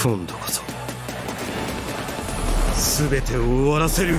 [0.00, 0.62] 今度こそ。
[3.10, 4.14] 全てを終わらせる。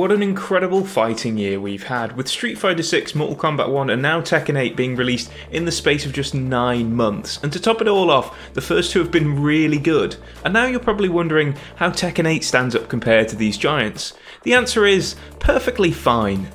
[0.00, 4.00] What an incredible fighting year we've had, with Street Fighter 6, Mortal Kombat 1, and
[4.00, 7.38] now Tekken 8 being released in the space of just 9 months.
[7.42, 10.16] And to top it all off, the first two have been really good.
[10.42, 14.14] And now you're probably wondering how Tekken 8 stands up compared to these giants.
[14.42, 16.48] The answer is perfectly fine.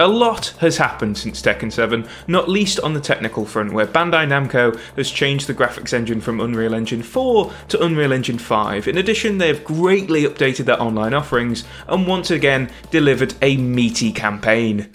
[0.00, 4.28] A lot has happened since Tekken 7, not least on the technical front, where Bandai
[4.28, 8.86] Namco has changed the graphics engine from Unreal Engine 4 to Unreal Engine 5.
[8.86, 14.12] In addition, they have greatly updated their online offerings and once again delivered a meaty
[14.12, 14.88] campaign.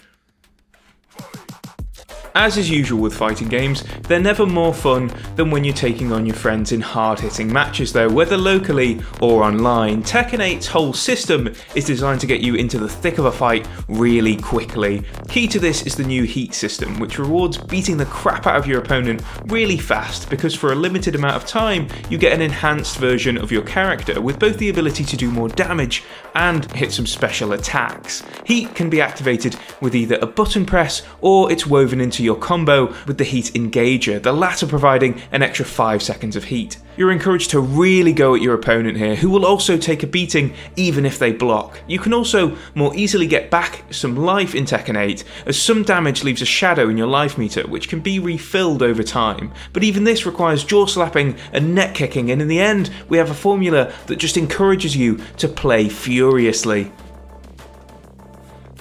[2.36, 6.26] As is usual with fighting games, they're never more fun than when you're taking on
[6.26, 10.02] your friends in hard hitting matches, though, whether locally or online.
[10.02, 13.68] Tekken 8's whole system is designed to get you into the thick of a fight
[13.88, 15.04] really quickly.
[15.28, 18.66] Key to this is the new Heat system, which rewards beating the crap out of
[18.66, 22.98] your opponent really fast because for a limited amount of time, you get an enhanced
[22.98, 26.04] version of your character with both the ability to do more damage
[26.34, 28.24] and hit some special attacks.
[28.46, 32.94] Heat can be activated with either a button press or it's woven into your combo
[33.06, 36.78] with the heat engager, the latter providing an extra 5 seconds of heat.
[36.96, 40.54] You're encouraged to really go at your opponent here, who will also take a beating
[40.76, 41.80] even if they block.
[41.88, 46.24] You can also more easily get back some life in Tekken 8, as some damage
[46.24, 49.52] leaves a shadow in your life meter, which can be refilled over time.
[49.74, 53.32] But even this requires jaw slapping and neck kicking, and in the end, we have
[53.32, 56.92] a formula that just encourages you to play furiously.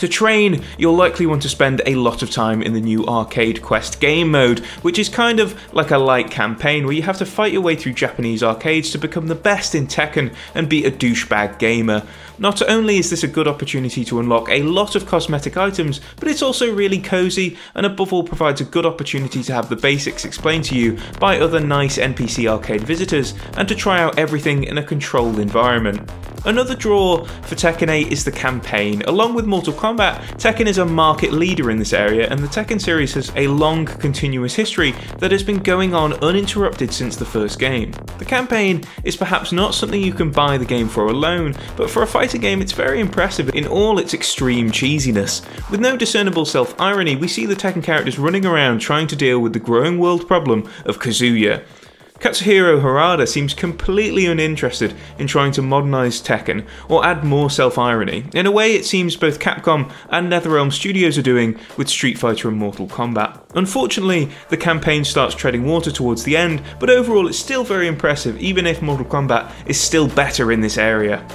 [0.02, 3.62] To train, you'll likely want to spend a lot of time in the new Arcade
[3.62, 7.24] Quest game mode, which is kind of like a light campaign where you have to
[7.24, 10.90] fight your way through Japanese arcades to become the best in Tekken and be a
[10.90, 12.02] douchebag gamer.
[12.36, 16.26] Not only is this a good opportunity to unlock a lot of cosmetic items, but
[16.26, 20.24] it's also really cozy and above all provides a good opportunity to have the basics
[20.24, 24.78] explained to you by other nice NPC arcade visitors and to try out everything in
[24.78, 26.10] a controlled environment.
[26.44, 29.02] Another draw for Tekken 8 is the campaign.
[29.02, 32.80] Along with Mortal Kombat, Tekken is a market leader in this area, and the Tekken
[32.80, 37.60] series has a long, continuous history that has been going on uninterrupted since the first
[37.60, 37.92] game.
[38.18, 42.02] The campaign is perhaps not something you can buy the game for alone, but for
[42.02, 45.42] a fighting game, it's very impressive in all its extreme cheesiness.
[45.70, 49.38] With no discernible self irony, we see the Tekken characters running around trying to deal
[49.38, 51.64] with the growing world problem of Kazuya.
[52.22, 58.26] Katsuhiro Harada seems completely uninterested in trying to modernise Tekken or add more self irony.
[58.32, 62.46] In a way, it seems both Capcom and NetherRealm Studios are doing with Street Fighter
[62.46, 63.42] and Mortal Kombat.
[63.56, 68.40] Unfortunately, the campaign starts treading water towards the end, but overall, it's still very impressive,
[68.40, 71.26] even if Mortal Kombat is still better in this area.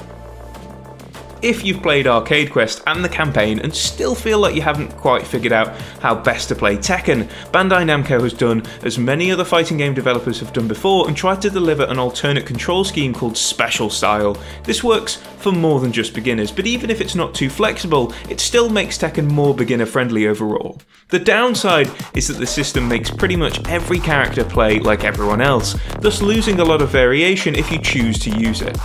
[1.43, 5.25] If you've played Arcade Quest and the campaign and still feel like you haven't quite
[5.25, 9.77] figured out how best to play Tekken, Bandai Namco has done as many other fighting
[9.77, 13.91] game developers have done before and tried to deliver an alternate control scheme called Special
[13.91, 14.35] Style.
[14.63, 18.39] This works for more than just beginners, but even if it's not too flexible, it
[18.39, 20.81] still makes Tekken more beginner friendly overall.
[21.09, 25.75] The downside is that the system makes pretty much every character play like everyone else,
[25.99, 28.75] thus losing a lot of variation if you choose to use it.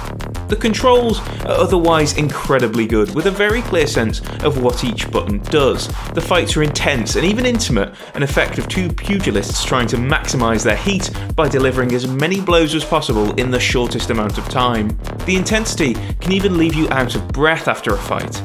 [0.53, 5.39] The controls are otherwise incredibly good, with a very clear sense of what each button
[5.45, 5.89] does.
[6.13, 10.63] The fights are intense and even intimate, an effect of two pugilists trying to maximise
[10.63, 14.89] their heat by delivering as many blows as possible in the shortest amount of time.
[15.25, 18.43] The intensity can even leave you out of breath after a fight.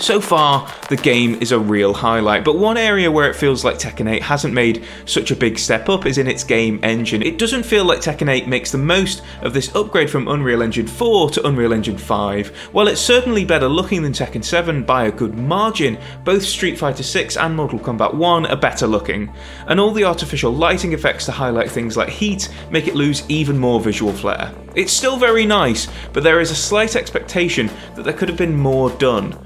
[0.00, 3.76] So far, the game is a real highlight, but one area where it feels like
[3.76, 7.20] Tekken 8 hasn't made such a big step up is in its game engine.
[7.20, 10.86] It doesn't feel like Tekken 8 makes the most of this upgrade from Unreal Engine
[10.86, 12.48] 4 to Unreal Engine 5.
[12.72, 17.02] While it's certainly better looking than Tekken 7 by a good margin, both Street Fighter
[17.02, 19.30] 6 and Mortal Kombat 1 are better looking,
[19.66, 23.58] and all the artificial lighting effects to highlight things like heat make it lose even
[23.58, 24.50] more visual flair.
[24.74, 28.56] It's still very nice, but there is a slight expectation that there could have been
[28.56, 29.38] more done.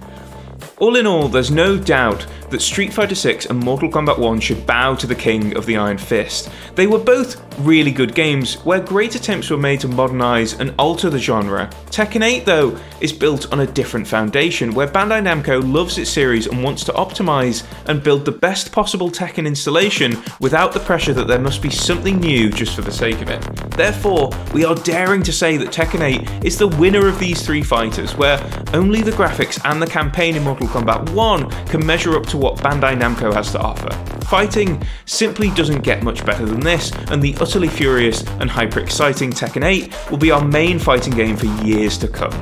[0.79, 4.65] All in all, there's no doubt that Street Fighter 6 and Mortal Kombat 1 should
[4.65, 6.49] bow to the king of the Iron Fist.
[6.77, 11.11] They were both really good games where great attempts were made to modernise and alter
[11.11, 11.69] the genre.
[11.87, 16.47] Tekken 8, though, is built on a different foundation where Bandai Namco loves its series
[16.47, 21.27] and wants to optimise and build the best possible Tekken installation without the pressure that
[21.27, 23.43] there must be something new just for the sake of it.
[23.73, 27.63] Therefore, we are daring to say that Tekken 8 is the winner of these three
[27.63, 28.39] fighters, where
[28.75, 32.59] only the graphics and the campaign in Mortal Kombat 1 can measure up to what
[32.59, 33.89] Bandai Namco has to offer.
[34.27, 39.31] Fighting simply doesn't get much better than this, and the utterly furious and hyper exciting
[39.31, 42.33] Tekken 8 will be our main fighting game for years to come.